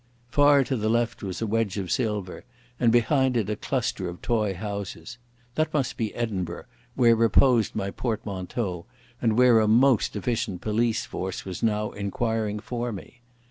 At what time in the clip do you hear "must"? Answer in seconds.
5.75-5.95